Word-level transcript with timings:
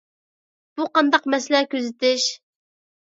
بۇ 0.79 0.87
قانداق 0.95 1.29
مەسىلە 1.35 1.61
كۆزىتىش؟ 1.75 2.27